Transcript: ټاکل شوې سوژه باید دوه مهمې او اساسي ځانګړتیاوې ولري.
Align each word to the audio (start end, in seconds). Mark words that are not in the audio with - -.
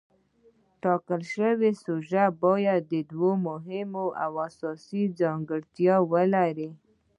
ټاکل 0.83 1.21
شوې 1.33 1.71
سوژه 1.83 2.23
باید 2.43 2.91
دوه 3.11 3.31
مهمې 3.47 3.83
او 4.23 4.31
اساسي 4.47 5.03
ځانګړتیاوې 5.19 6.07
ولري. 6.11 6.69